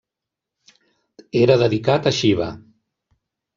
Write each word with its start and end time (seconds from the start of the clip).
Era 1.43 1.59
dedicat 1.65 2.11
a 2.13 2.17
Xiva. 2.23 2.51